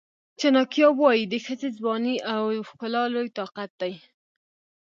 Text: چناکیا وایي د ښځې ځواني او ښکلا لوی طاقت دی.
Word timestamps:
چناکیا 0.39 0.87
وایي 0.99 1.23
د 1.31 1.35
ښځې 1.45 1.69
ځواني 1.77 2.15
او 2.33 2.43
ښکلا 2.69 3.03
لوی 3.13 3.29
طاقت 3.37 3.71
دی. 3.81 3.93